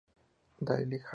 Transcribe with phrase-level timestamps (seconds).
[0.59, 1.09] Dailey Has a Lover.